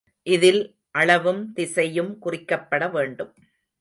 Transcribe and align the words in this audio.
இதில் 0.27 0.61
அளவும் 0.91 1.53
திசையும் 1.53 2.11
குறிக்கப்பட 2.19 2.87
வேண்டும். 2.89 3.31